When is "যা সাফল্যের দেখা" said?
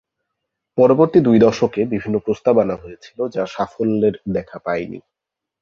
3.27-4.57